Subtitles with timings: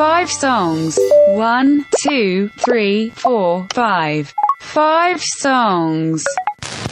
[0.00, 0.98] Five songs.
[1.36, 4.32] One, two, three, four, five.
[4.60, 6.24] Five songs.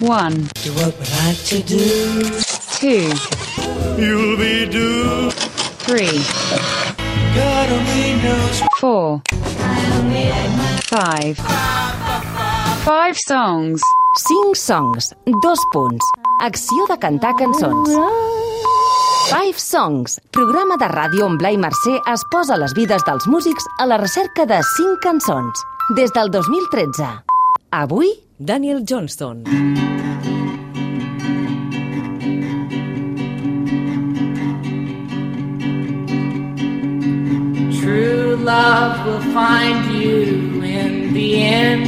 [0.00, 2.40] One, Do what we like to do.
[2.76, 3.08] two,
[3.96, 5.30] You'll be due.
[5.88, 6.20] three,
[7.34, 8.62] God only knows.
[8.78, 9.22] four,
[10.92, 11.38] five.
[12.84, 13.80] Five songs.
[14.18, 16.04] Cinc songs, dos punts.
[16.42, 17.88] Acció de cantar cançons.
[19.28, 23.84] Five Songs, programa de ràdio on Blai Mercè es posa les vides dels músics a
[23.84, 25.60] la recerca de cinc cançons.
[25.98, 27.04] Des del 2013.
[27.76, 29.42] Avui, Daniel Johnston.
[37.82, 41.84] True love will find you in the end.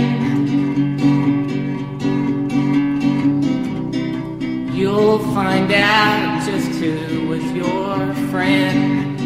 [4.76, 9.16] You'll find out just who was your friend.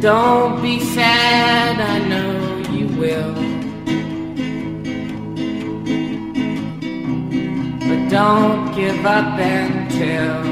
[0.00, 2.32] Don't be sad, I know
[2.76, 3.34] you will.
[7.88, 10.42] But don't give up until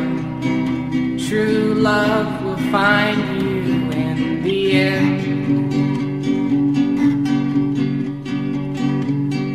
[1.28, 5.22] true love will find you in the end.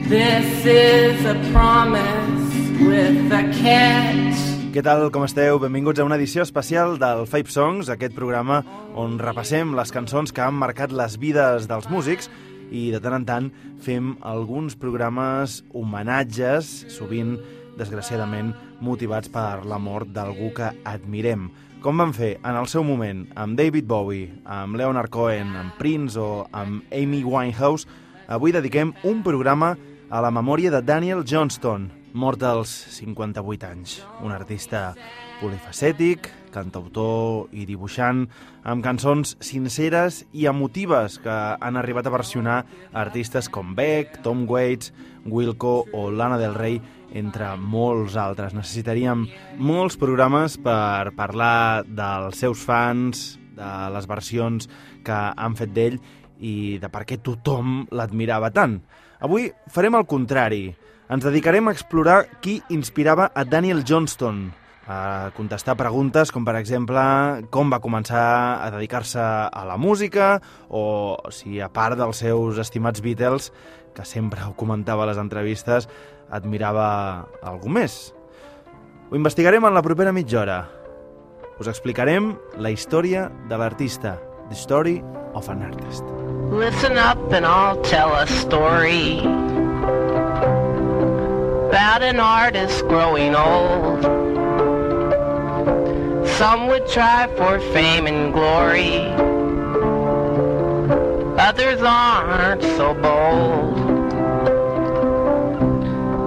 [0.10, 2.17] This is a promise
[4.70, 5.58] Què tal, com esteu?
[5.58, 8.60] Benvinguts a una edició especial del Five Songs, aquest programa
[8.94, 12.30] on repassem les cançons que han marcat les vides dels músics
[12.70, 13.50] i de tant en tant
[13.82, 17.40] fem alguns programes homenatges, sovint,
[17.82, 18.54] desgraciadament,
[18.86, 21.50] motivats per la mort d'algú que admirem.
[21.82, 26.22] Com van fer en el seu moment amb David Bowie, amb Leonard Cohen, amb Prince
[26.22, 27.90] o amb Amy Winehouse,
[28.30, 29.74] avui dediquem un programa
[30.10, 34.02] a la memòria de Daniel Johnston, mort als 58 anys.
[34.24, 34.94] Un artista
[35.42, 38.26] polifacètic, cantautor i dibuixant,
[38.64, 42.60] amb cançons sinceres i emotives que han arribat a versionar
[42.94, 44.94] artistes com Beck, Tom Waits,
[45.26, 46.82] Wilco o Lana Del Rey,
[47.14, 48.56] entre molts altres.
[48.58, 49.28] Necessitaríem
[49.60, 54.70] molts programes per parlar dels seus fans, de les versions
[55.06, 55.98] que han fet d'ell
[56.38, 58.78] i de per què tothom l'admirava tant.
[59.26, 60.68] Avui farem el contrari.
[61.08, 64.52] Ens dedicarem a explorar qui inspirava a Daniel Johnston,
[64.88, 67.00] a contestar preguntes com, per exemple,
[67.52, 73.04] com va començar a dedicar-se a la música o si, a part dels seus estimats
[73.04, 73.54] Beatles,
[73.96, 75.88] que sempre ho comentava a les entrevistes,
[76.28, 78.14] admirava algú més.
[79.08, 80.62] Ho investigarem en la propera mitja hora.
[81.58, 84.18] Us explicarem la història de l'artista,
[84.52, 85.00] The Story
[85.34, 86.04] of an Artist.
[86.52, 89.47] Listen up and I'll tell a story
[91.78, 94.02] about an artist growing old.
[96.28, 98.98] Some would try for fame and glory,
[101.38, 103.78] others aren't so bold.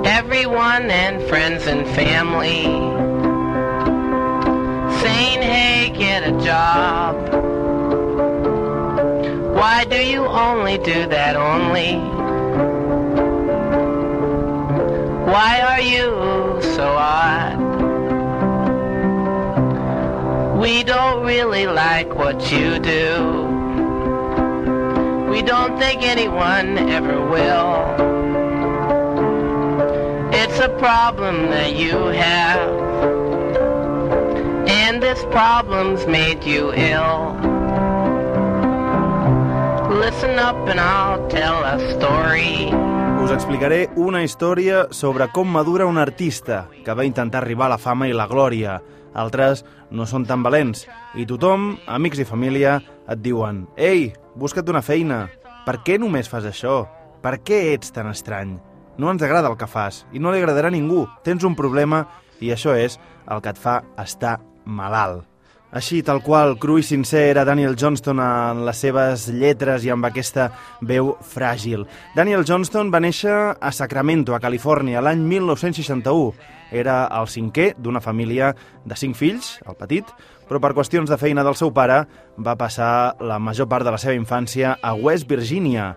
[0.06, 2.62] Everyone and friends and family
[5.02, 7.16] saying, hey, get a job.
[9.56, 12.19] Why do you only do that only?
[15.30, 17.56] Why are you so odd?
[20.60, 23.46] We don't really like what you do.
[25.30, 27.76] We don't think anyone ever will.
[30.34, 32.70] It's a problem that you have.
[34.68, 37.36] And this problem's made you ill.
[39.96, 42.99] Listen up and I'll tell a story.
[43.20, 47.78] Us explicaré una història sobre com madura un artista que va intentar arribar a la
[47.78, 48.78] fama i la glòria.
[49.12, 49.60] Altres
[49.90, 50.86] no són tan valents.
[51.14, 54.08] I tothom, amics i família, et diuen «Ei,
[54.40, 55.26] busca't una feina.
[55.66, 56.82] Per què només fas això?
[57.20, 58.56] Per què ets tan estrany?
[58.96, 61.04] No ens agrada el que fas i no li agradarà a ningú.
[61.22, 62.06] Tens un problema
[62.40, 62.96] i això és
[63.28, 65.29] el que et fa estar malalt».
[65.70, 70.08] Així, tal qual, cru i sincer era Daniel Johnston en les seves lletres i amb
[70.08, 70.48] aquesta
[70.82, 71.84] veu fràgil.
[72.16, 76.34] Daniel Johnston va néixer a Sacramento, a Califòrnia, l'any 1961.
[76.74, 78.50] Era el cinquè d'una família
[78.82, 80.10] de cinc fills, el petit,
[80.50, 82.02] però per qüestions de feina del seu pare
[82.34, 85.92] va passar la major part de la seva infància a West Virginia,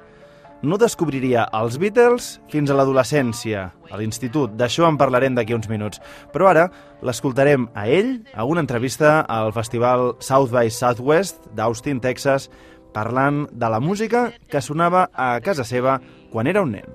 [0.63, 4.55] no descobriria els Beatles fins a l'adolescència, a l'institut.
[4.57, 5.99] D'això en parlarem d'aquí uns minuts.
[6.33, 6.69] Però ara
[7.03, 12.49] l'escoltarem a ell a una entrevista al festival South by Southwest d'Austin, Texas,
[12.93, 15.99] parlant de la música que sonava a casa seva
[16.31, 16.87] quan era un nen.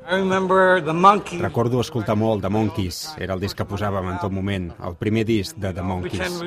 [1.42, 5.26] Recordo escoltar molt The Monkeys, era el disc que posàvem en tot moment, el primer
[5.28, 6.40] disc de The Monkeys.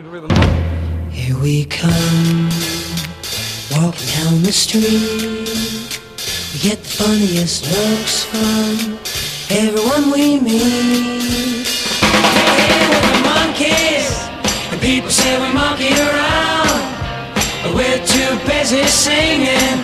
[1.12, 2.50] Here we come,
[3.76, 5.81] walking down the street.
[6.54, 9.00] We get the funniest looks from
[9.50, 11.66] everyone we meet.
[12.04, 14.12] Hey, we're the monkeys,
[14.70, 16.68] and people say we monkey around.
[17.64, 19.80] But we're too busy singing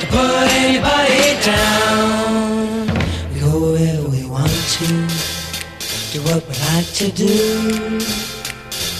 [0.00, 2.88] to put anybody down.
[3.32, 4.86] We go wherever we want to,
[6.12, 8.00] do what we like to do.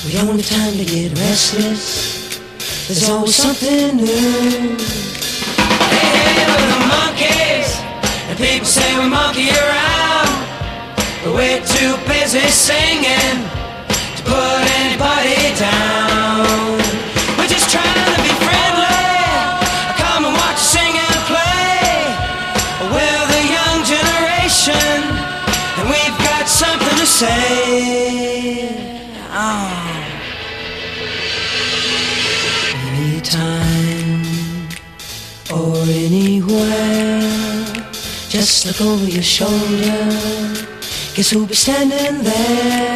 [0.07, 2.41] We don't have time to get restless.
[2.87, 4.77] There's always something new.
[5.93, 7.69] Hey, hey, monkeys,
[8.29, 10.31] and people say we monkey around.
[11.23, 13.37] But we're too busy singing
[14.17, 16.16] to put anybody down.
[41.17, 42.96] Guess who'll be standing there?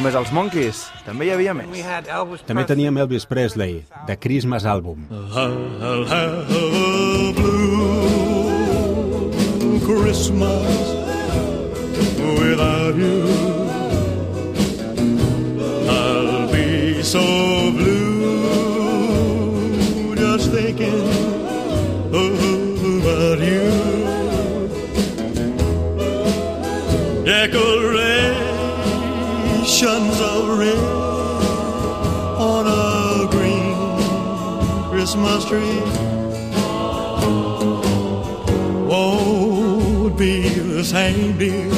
[0.00, 1.84] Només els Monkeys, també hi havia We més.
[1.84, 5.04] had Elvis També teníem Elvis Presley, de Christmas Album.
[5.12, 8.70] I'll have a blue
[9.84, 10.78] Christmas
[12.40, 13.20] without you.
[15.90, 17.20] I'll be so
[17.76, 18.09] blue
[29.80, 30.78] Decorations of red
[32.38, 33.72] on a green
[34.90, 35.80] Christmas tree.
[38.86, 41.70] Won't be the same, dear,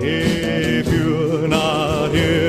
[0.00, 2.43] if you're not here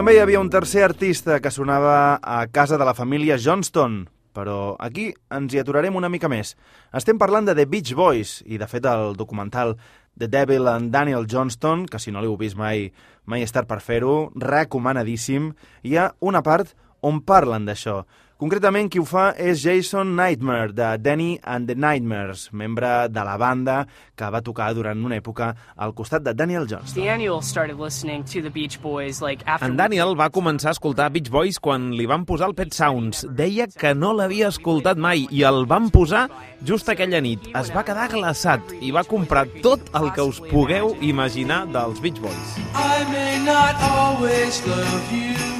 [0.00, 4.72] també hi havia un tercer artista que sonava a casa de la família Johnston, però
[4.80, 6.54] aquí ens hi aturarem una mica més.
[6.96, 9.74] Estem parlant de The Beach Boys, i de fet el documental
[10.16, 12.86] The Devil and Daniel Johnston, que si no l'heu vist mai,
[13.28, 15.52] mai és tard per fer-ho, recomanadíssim.
[15.84, 16.72] Hi ha una part
[17.04, 17.98] on parlen d'això,
[18.40, 23.34] Concretament, qui ho fa és Jason Nightmare, de Danny and the Nightmares, membre de la
[23.36, 23.82] banda
[24.16, 27.04] que va tocar durant una època al costat de Daniel Johnston.
[27.04, 31.10] Daniel started listening to the Beach Boys like after En Daniel va començar a escoltar
[31.12, 33.26] Beach Boys quan li van posar el Pet Sounds.
[33.28, 36.30] Deia que no l'havia escoltat mai i el van posar
[36.64, 37.52] just aquella nit.
[37.52, 42.24] Es va quedar glaçat i va comprar tot el que us pugueu imaginar dels Beach
[42.24, 42.56] Boys.
[42.72, 45.59] I may not always love you,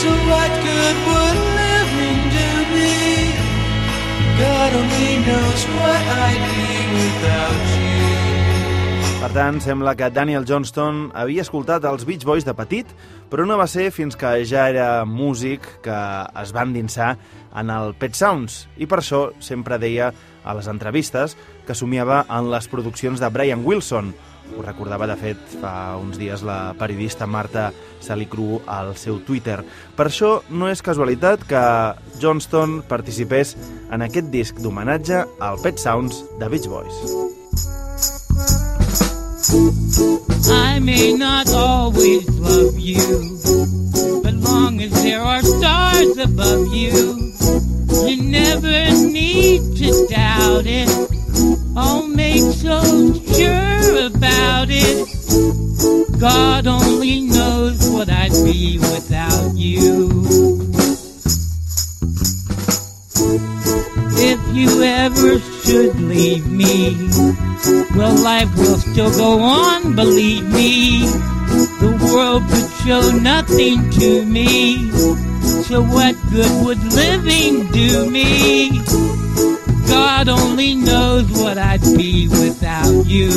[0.00, 0.52] to what
[1.58, 2.20] living
[2.74, 2.94] me?
[4.38, 5.00] Be
[6.96, 7.90] without you.
[9.20, 12.88] Per tant, sembla que Daniel Johnston havia escoltat els Beach Boys de petit,
[13.28, 15.98] però no va ser fins que ja era músic que
[16.40, 17.18] es va endinsar
[17.52, 20.08] en el Pet Sounds, i per això sempre deia
[20.40, 21.36] a les entrevistes
[21.68, 24.14] que somiava en les produccions de Brian Wilson.
[24.56, 29.60] Ho recordava, de fet, fa uns dies la periodista Marta Salicru al seu Twitter.
[29.96, 31.64] Per això no és casualitat que
[32.20, 33.56] Johnston participés
[33.90, 38.19] en aquest disc d'homenatge al Pet Sounds de Beach Boys.
[39.42, 43.38] I may not always love you,
[44.22, 47.32] but long as there are stars above you,
[48.06, 50.88] you never need to doubt it.
[51.74, 52.82] I'll make so
[53.32, 56.20] sure about it.
[56.20, 57.69] God only knows
[69.00, 71.06] still go on, believe me.
[71.80, 74.90] The world could show nothing to me.
[75.64, 78.82] So what good would living do me?
[79.88, 83.30] God only knows what I'd be without you.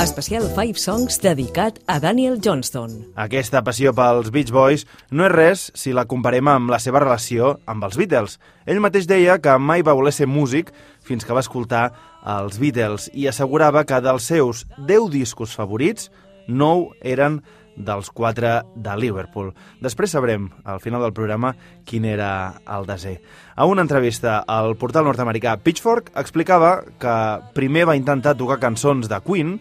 [0.00, 3.12] Especial 5 Songs dedicat a Daniel Johnston.
[3.14, 7.58] Aquesta passió pels Beach Boys no és res si la comparem amb la seva relació
[7.70, 8.40] amb els Beatles.
[8.66, 10.72] Ell mateix deia que mai va voler ser músic
[11.06, 16.10] fins que va escoltar els Beatles i assegurava que dels seus 10 discos favorits,
[16.46, 17.40] 9 eren
[17.76, 19.52] dels 4 de Liverpool.
[19.80, 21.54] Després sabrem, al final del programa,
[21.88, 23.16] quin era el desè.
[23.56, 27.14] A una entrevista al portal nord-americà Pitchfork explicava que
[27.56, 29.56] primer va intentar tocar cançons de Queen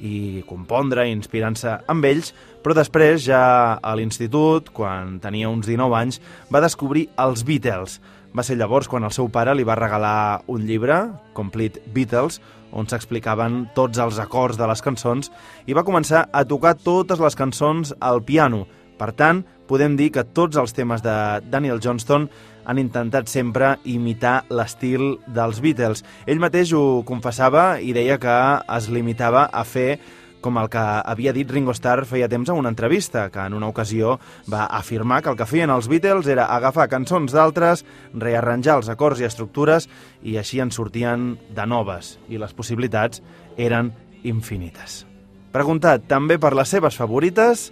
[0.00, 2.32] i compondre, inspirant-se amb ells,
[2.64, 6.20] però després, ja a l'institut, quan tenia uns 19 anys,
[6.52, 7.98] va descobrir els Beatles.
[8.36, 11.00] Va ser llavors quan el seu pare li va regalar un llibre,
[11.34, 12.38] Complete Beatles,
[12.70, 15.32] on s'explicaven tots els acords de les cançons,
[15.66, 18.66] i va començar a tocar totes les cançons al piano.
[19.00, 21.14] Per tant, podem dir que tots els temes de
[21.50, 22.28] Daniel Johnston
[22.70, 26.04] han intentat sempre imitar l'estil dels Beatles.
[26.30, 28.36] Ell mateix ho confessava i deia que
[28.76, 29.98] es limitava a fer
[30.40, 33.68] com el que havia dit Ringo Starr feia temps en una entrevista, que en una
[33.68, 34.18] ocasió
[34.50, 39.20] va afirmar que el que feien els Beatles era agafar cançons d'altres, rearranjar els acords
[39.20, 39.88] i estructures,
[40.22, 43.22] i així en sortien de noves, i les possibilitats
[43.56, 43.92] eren
[44.24, 45.04] infinites.
[45.52, 47.70] Preguntat també per les seves favorites,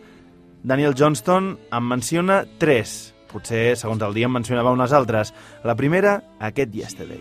[0.63, 3.15] Daniel Johnston en menciona tres.
[3.29, 5.35] Potser, segons el dia, en mencionava unes altres.
[5.65, 7.21] La primera, aquest Yesterday.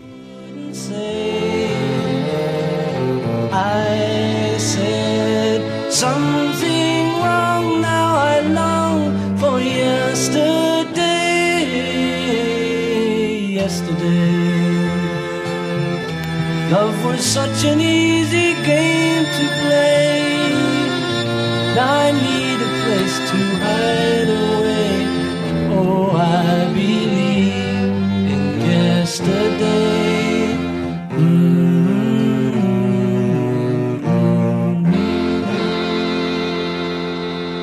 [3.48, 3.97] I
[17.18, 20.52] was such an easy game to play.
[21.74, 24.92] I need a place to hide away.
[25.74, 27.90] Oh, I believe
[28.34, 29.88] in yesterday.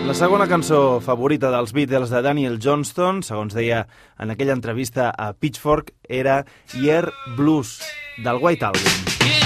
[0.06, 3.86] La segona cançó favorita dels Beatles de Daniel Johnston, segons deia
[4.20, 7.82] en aquella entrevista a Pitchfork, era Year Blues,
[8.24, 9.45] del White Album.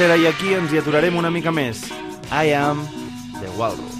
[0.00, 1.84] tercera i aquí ens hi aturarem una mica més.
[2.32, 2.86] I am
[3.36, 3.99] the Walrus.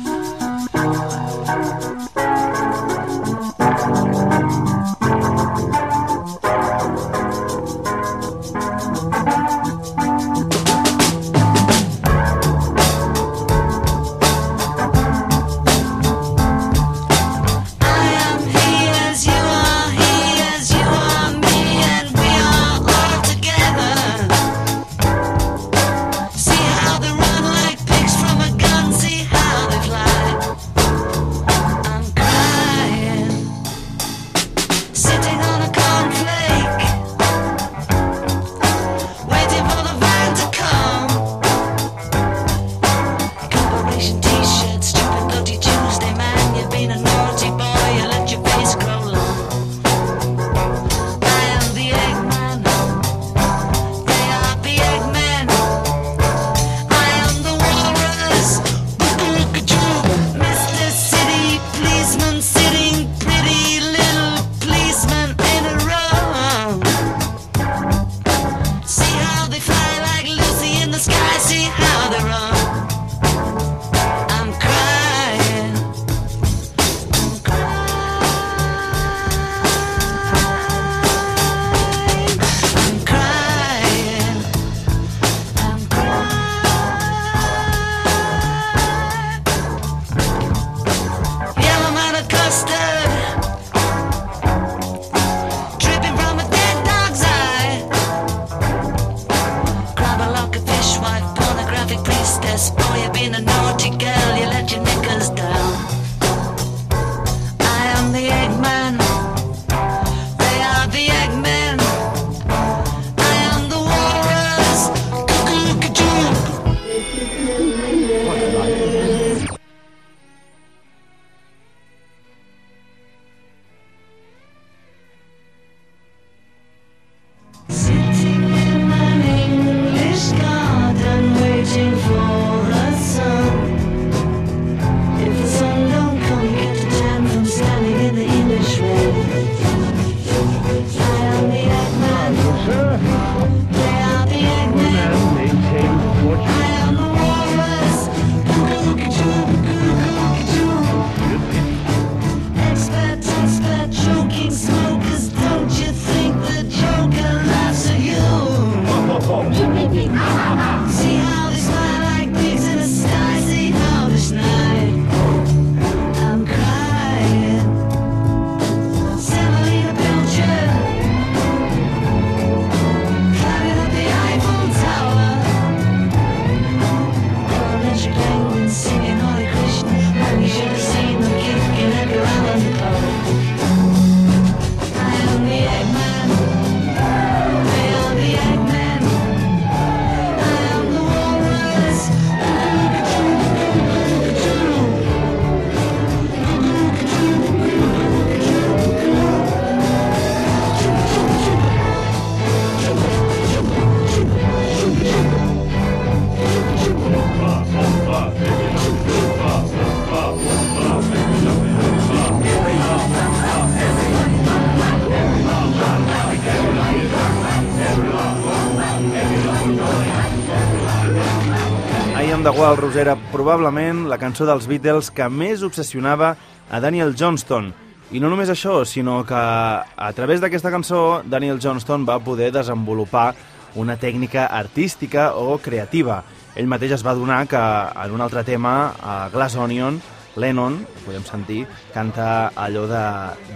[222.70, 226.28] Walrus era probablement la cançó dels Beatles que més obsessionava
[226.70, 227.72] a Daniel Johnston.
[228.14, 233.32] I no només això, sinó que a través d'aquesta cançó Daniel Johnston va poder desenvolupar
[233.74, 236.20] una tècnica artística o creativa.
[236.54, 239.98] Ell mateix es va donar que en un altre tema, a Glass Onion,
[240.36, 243.04] Lennon, podem sentir, canta allò de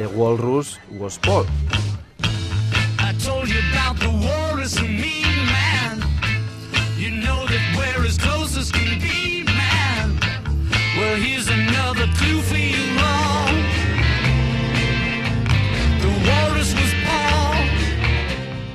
[0.00, 1.46] The Walrus Was Paul.
[2.98, 4.94] I told you about the walrus and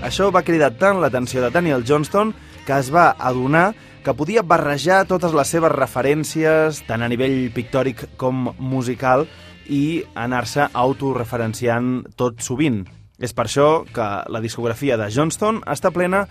[0.09, 2.31] Això va cridar tant l'atenció de Daniel Johnston
[2.65, 8.01] que es va adonar que podia barrejar totes les seves referències, tant a nivell pictòric
[8.17, 9.27] com musical,
[9.69, 12.81] i anar-se autoreferenciant tot sovint.
[13.21, 16.23] És per això que la discografia de Johnston està plena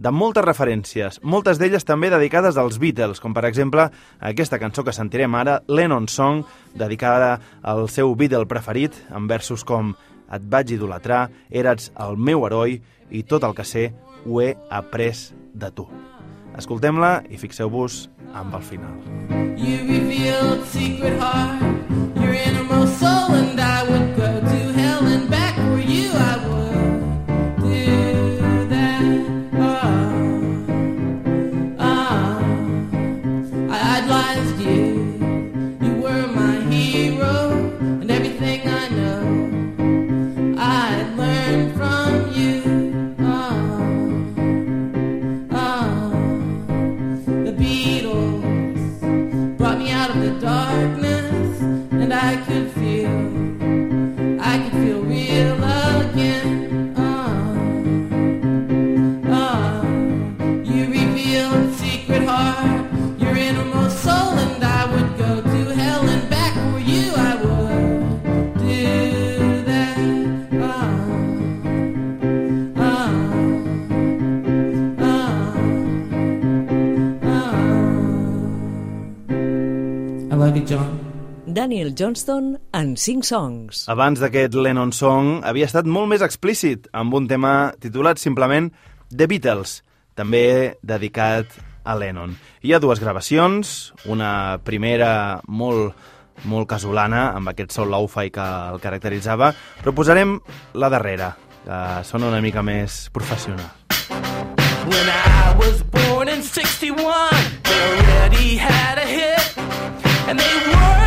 [0.00, 3.90] de moltes referències, moltes d'elles també dedicades als Beatles, com per exemple
[4.32, 9.92] aquesta cançó que sentirem ara, Lennon Song, dedicada al seu Beatle preferit, amb versos com
[10.26, 13.92] Et vaig idolatrar, eres el meu heroi i tot el que sé
[14.26, 15.86] ho he après de tu.
[16.56, 18.96] Escoltem-la i fixeu-vos amb el final.
[19.56, 21.62] You revealed secret heart,
[22.16, 24.75] your innermost soul, and I would go to
[81.96, 83.84] Johnston en 5 songs.
[83.88, 88.68] Abans d'aquest Lennon Song havia estat molt més explícit amb un tema titulat simplement
[89.08, 89.80] The Beatles,
[90.14, 91.56] també dedicat
[91.86, 92.34] a Lennon.
[92.60, 95.96] Hi ha dues gravacions, una primera molt,
[96.44, 100.36] molt casolana, amb aquest sol lo-fi que el caracteritzava, però posarem
[100.76, 101.32] la darrera,
[101.64, 103.72] que sona una mica més professional.
[104.86, 106.94] When I was born in 61,
[107.64, 109.56] they already had a hit.
[110.28, 111.05] And they so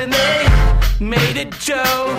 [0.00, 2.14] and they made it Joe.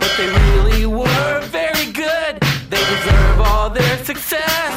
[0.00, 2.40] But they really were very good.
[2.70, 4.74] They deserve all their success.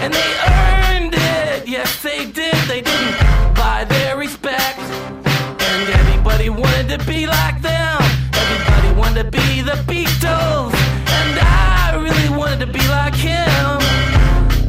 [0.00, 1.68] And they earned it.
[1.68, 2.54] Yes, they did.
[2.68, 3.18] They didn't
[3.54, 4.78] buy their respect.
[4.78, 7.98] And everybody wanted to be like them.
[8.32, 10.74] Everybody wanted to be the Beatles.
[11.20, 13.78] And I really wanted to be like him.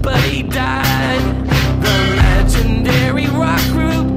[0.02, 1.24] But he died.
[1.82, 4.17] The legendary rock group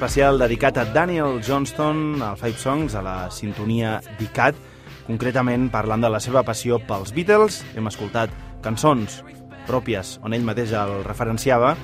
[0.00, 4.56] especial dedicat a Daniel Johnston, al Five Songs, a la sintonia d'ICAT,
[5.04, 7.58] concretament parlant de la seva passió pels Beatles.
[7.76, 8.32] Hem escoltat
[8.64, 9.18] cançons
[9.68, 11.74] pròpies on ell mateix el referenciava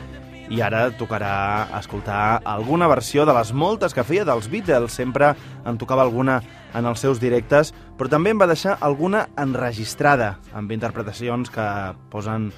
[0.49, 4.97] i ara tocarà escoltar alguna versió de les moltes que feia dels Beatles.
[4.97, 5.35] Sempre
[5.69, 6.39] en tocava alguna
[6.73, 11.69] en els seus directes, però també en va deixar alguna enregistrada, amb interpretacions que
[12.09, 12.49] posen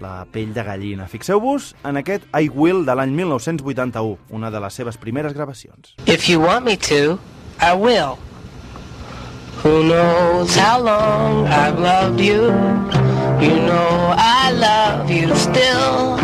[0.00, 1.06] la pell de gallina.
[1.08, 5.94] Fixeu-vos en aquest I Will de l'any 1981, una de les seves primeres gravacions.
[6.06, 7.18] If you want me to,
[7.60, 8.18] I will.
[9.62, 12.48] Who knows how long I've loved you?
[13.40, 16.16] You know I love you still.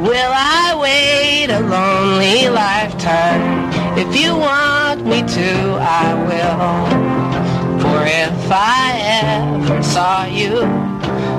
[0.00, 3.70] Will I wait a lonely lifetime?
[3.98, 7.80] If you want me to, I will.
[7.80, 8.92] For if I
[9.24, 10.95] ever saw you,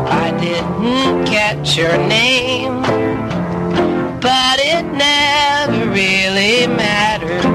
[0.10, 2.82] I didn't catch your name,
[4.22, 7.46] but it never really mattered.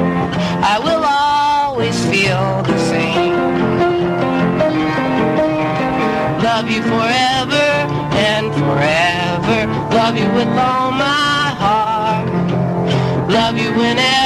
[0.63, 3.37] I will always feel the same.
[6.43, 7.69] Love you forever
[8.31, 9.59] and forever.
[9.95, 12.29] Love you with all my heart.
[13.31, 14.22] Love you whenever.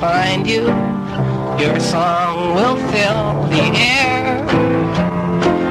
[0.00, 0.64] Find you,
[1.58, 4.46] your song will fill the air.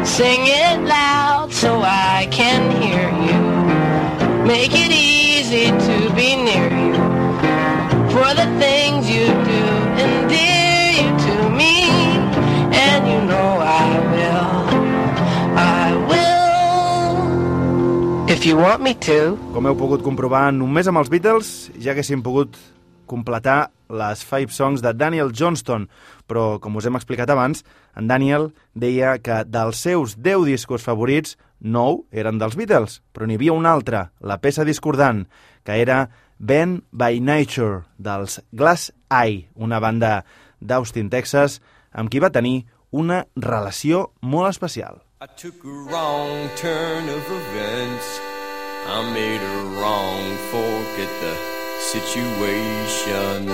[0.05, 3.41] Sing it loud so I can hear you.
[4.45, 6.93] Make it easy to be near you.
[8.13, 9.65] For the things you do
[10.01, 11.85] endear you to me.
[12.73, 14.65] And you know I will.
[15.57, 18.29] I will.
[18.29, 19.37] If you want me to.
[19.53, 22.57] Com heu pogut comprovar, només amb els Beatles ja haguéssim pogut
[23.07, 25.87] completar les Five Songs de Daniel Johnston,
[26.27, 27.63] però, com us hem explicat abans,
[27.95, 33.37] en Daniel deia que dels seus 10 discos favorits, 9 eren dels Beatles, però n'hi
[33.39, 35.25] havia un altre, la peça discordant,
[35.63, 40.25] que era Ben by Nature, dels Glass Eye, una banda
[40.59, 41.61] d'Austin, Texas,
[41.93, 45.01] amb qui va tenir una relació molt especial.
[45.21, 48.19] I took a wrong turn of events.
[48.87, 51.54] I made a wrong fork at the
[51.95, 53.47] situation.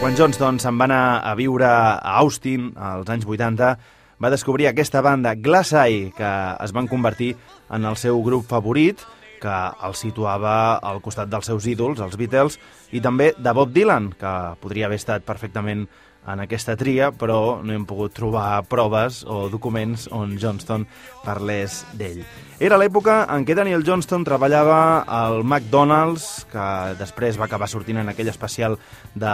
[0.00, 3.76] Quan Johnston se'n va anar a viure a Austin als anys 80,
[4.22, 6.30] va descobrir aquesta banda Glass Eye, que
[6.64, 7.36] es van convertir
[7.70, 9.02] en el seu grup favorit,
[9.42, 12.58] que el situava al costat dels seus ídols, els Beatles,
[12.94, 15.88] i també de Bob Dylan, que podria haver estat perfectament
[16.26, 20.86] en aquesta tria, però no hem pogut trobar proves o documents on Johnston
[21.24, 22.22] parlés d'ell.
[22.62, 26.66] Era l'època en què Daniel Johnston treballava al McDonald's, que
[27.00, 28.78] després va acabar sortint en aquell especial
[29.14, 29.32] de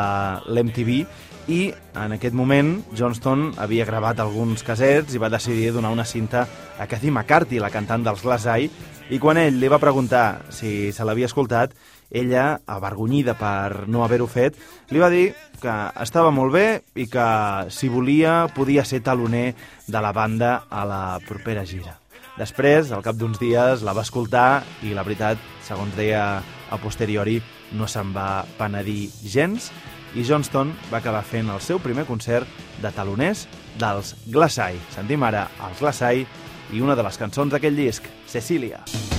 [0.49, 1.03] l'MTV,
[1.49, 1.61] i
[1.97, 6.45] en aquest moment Johnston havia gravat alguns casets i va decidir donar una cinta
[6.79, 8.69] a Cathy McCarthy, la cantant dels Glass Eye,
[9.09, 11.73] i quan ell li va preguntar si se l'havia escoltat,
[12.11, 14.57] ella, avergonyida per no haver-ho fet,
[14.91, 16.67] li va dir que estava molt bé
[16.97, 17.29] i que,
[17.75, 19.55] si volia, podia ser taloner
[19.87, 21.99] de la banda a la propera gira.
[22.39, 27.41] Després, al cap d'uns dies, la va escoltar i, la veritat, segons deia a posteriori,
[27.75, 29.73] no se'n va penedir gens
[30.17, 32.49] i Johnston va acabar fent el seu primer concert
[32.81, 33.47] de taloners
[33.79, 34.81] dels Eye.
[34.95, 36.27] Sentim ara els Eye
[36.73, 38.85] i una de les cançons d'aquell disc, Cecília.
[38.87, 39.18] Celia,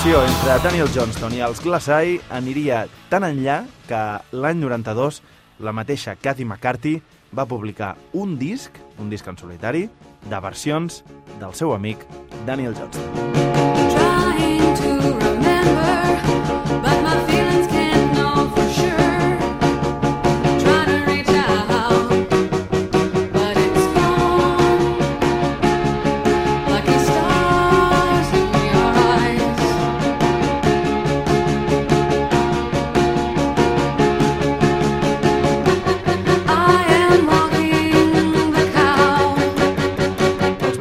[0.00, 1.90] relació entre Daniel Johnston i els Glass
[2.32, 3.98] aniria tan enllà que
[4.32, 5.18] l'any 92
[5.60, 7.02] la mateixa Cathy McCarthy
[7.36, 9.90] va publicar un disc, un disc en solitari,
[10.24, 11.02] de versions
[11.38, 12.06] del seu amic
[12.46, 13.04] Daniel Johnston.
[13.92, 16.16] Trying to remember,
[16.80, 17.29] but my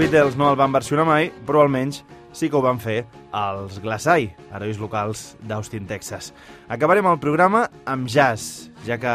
[0.10, 2.00] Beatles no el van versionar mai, però almenys
[2.34, 3.04] sí que ho van fer
[3.36, 6.32] els Glass Eye, herois locals d'Austin, Texas.
[6.66, 9.14] Acabarem el programa amb jazz, ja que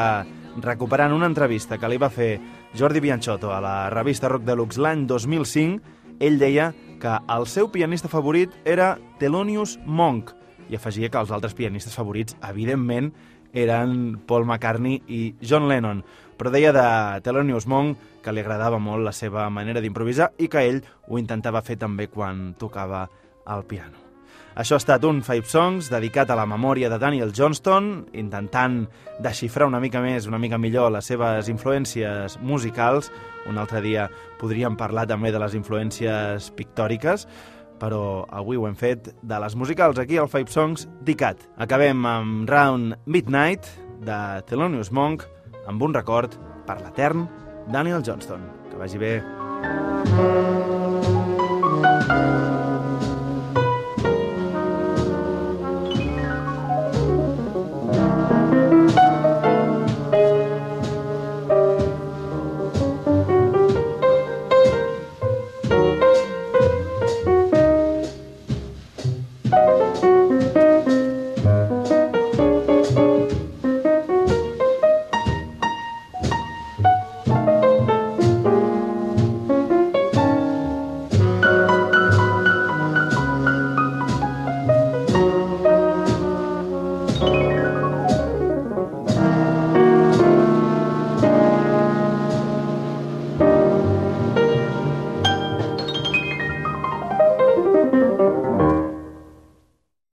[0.63, 2.39] recuperant una entrevista que li va fer
[2.79, 5.83] Jordi Bianchotto a la revista Rock Deluxe l'any 2005,
[6.23, 6.71] ell deia
[7.03, 10.31] que el seu pianista favorit era Thelonious Monk
[10.71, 13.11] i afegia que els altres pianistes favorits, evidentment,
[13.51, 16.07] eren Paul McCartney i John Lennon,
[16.39, 16.87] però deia de
[17.27, 21.63] Thelonious Monk que li agradava molt la seva manera d'improvisar i que ell ho intentava
[21.63, 23.05] fer també quan tocava
[23.53, 24.01] el piano.
[24.55, 28.85] Això ha estat un Five Songs dedicat a la memòria de Daniel Johnston, intentant
[29.23, 33.11] desxifrar una mica més, una mica millor les seves influències musicals.
[33.51, 34.07] Un altre dia
[34.39, 37.27] podríem parlar també de les influències pictòriques,
[37.83, 41.49] però avui ho hem fet de les musicals aquí al Five Songs d'ICAT.
[41.59, 43.67] Acabem amb Round Midnight
[44.07, 45.27] de Thelonious Monk
[45.67, 47.27] amb un record per l'etern
[47.69, 48.41] Daniel Johnston.
[48.71, 50.54] Que vagi bé.